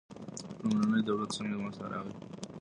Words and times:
لومړنی 0.67 1.01
دولت 1.09 1.29
څنګه 1.37 1.55
منځ 1.61 1.75
ته 1.79 1.85
راغی. 1.91 2.13